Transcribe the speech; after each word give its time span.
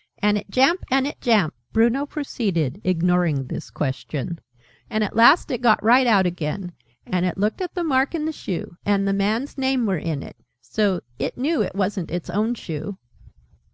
"and 0.22 0.38
it 0.38 0.48
jamp, 0.48 0.82
and 0.90 1.06
it 1.06 1.20
jamp," 1.20 1.52
Bruno 1.70 2.06
proceeded, 2.06 2.80
ignoring 2.82 3.48
this 3.48 3.68
question, 3.70 4.38
"and 4.88 5.04
at 5.04 5.14
last 5.14 5.50
it 5.50 5.60
got 5.60 5.84
right 5.84 6.06
out 6.06 6.24
again. 6.24 6.72
And 7.04 7.26
it 7.26 7.36
looked 7.36 7.60
at 7.60 7.74
the 7.74 7.84
mark 7.84 8.14
in 8.14 8.24
the 8.24 8.32
Shoe. 8.32 8.78
And 8.86 9.06
the 9.06 9.12
Man's 9.12 9.58
name 9.58 9.84
were 9.84 9.98
in 9.98 10.22
it. 10.22 10.38
So 10.62 11.02
it 11.18 11.36
knew 11.36 11.60
it 11.60 11.74
wasn't 11.74 12.10
its 12.10 12.30
own 12.30 12.54
Shoe." 12.54 12.96